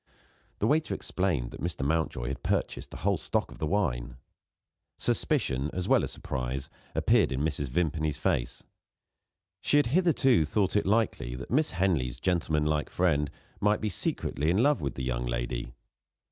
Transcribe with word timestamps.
The 0.57 0.65
waiter 0.65 0.95
explained 0.95 1.51
that 1.51 1.61
Mr. 1.61 1.85
Mountjoy 1.85 2.29
had 2.29 2.41
purchased 2.41 2.89
the 2.89 2.97
whole 3.05 3.17
stock 3.17 3.51
of 3.51 3.59
the 3.59 3.67
wine. 3.67 4.17
Suspicion, 4.97 5.69
as 5.73 5.87
well 5.87 6.03
as 6.03 6.09
surprise, 6.11 6.71
appeared 6.95 7.31
in 7.31 7.41
Mrs. 7.43 7.67
Vimpany's 7.67 8.17
face. 8.17 8.63
She 9.61 9.77
had 9.77 9.85
hitherto 9.85 10.43
thought 10.43 10.75
it 10.75 10.87
likely 10.87 11.35
that 11.35 11.51
Miss 11.51 11.69
Henley's 11.69 12.17
gentleman 12.17 12.65
like 12.65 12.89
friend 12.89 13.29
might 13.59 13.79
be 13.79 13.89
secretly 13.89 14.49
in 14.49 14.63
love 14.63 14.81
with 14.81 14.95
the 14.95 15.03
young 15.03 15.27
lady. 15.27 15.71